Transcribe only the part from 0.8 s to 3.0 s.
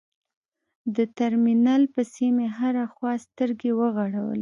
د ترمینل پسې مې هره